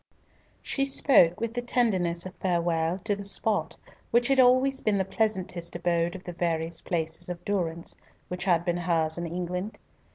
She 0.63 0.87
spoke 0.87 1.39
with 1.39 1.53
the 1.53 1.61
tenderness 1.61 2.25
of 2.25 2.33
farewell 2.41 2.97
to 3.03 3.15
the 3.15 3.23
spot 3.23 3.77
which 4.09 4.29
had 4.29 4.39
always 4.39 4.81
been 4.81 4.97
the 4.97 5.05
pleasantest 5.05 5.75
abode 5.75 6.15
of 6.15 6.23
the 6.23 6.33
various 6.33 6.81
places 6.81 7.29
of 7.29 7.45
durance 7.45 7.95
which 8.27 8.45
had 8.45 8.65
been 8.65 8.77
hers 8.77 9.19
in 9.19 9.27
England. 9.27 9.77